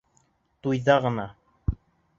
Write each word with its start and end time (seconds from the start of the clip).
Туйҙа 0.67 0.97
ғына! 1.07 1.29